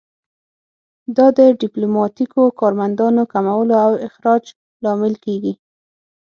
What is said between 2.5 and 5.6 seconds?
کارمندانو کمولو او اخراج لامل کیږي